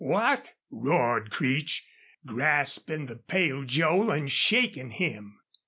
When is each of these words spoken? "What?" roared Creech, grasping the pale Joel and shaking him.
"What?" 0.03 0.53
roared 0.71 1.29
Creech, 1.29 1.85
grasping 2.25 3.05
the 3.05 3.17
pale 3.17 3.63
Joel 3.63 4.09
and 4.09 4.31
shaking 4.31 4.89
him. 4.89 5.37